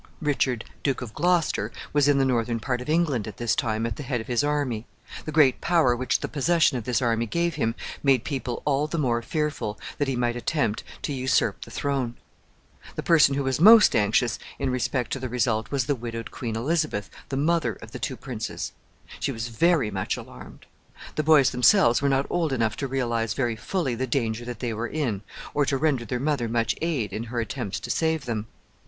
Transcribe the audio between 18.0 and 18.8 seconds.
princes.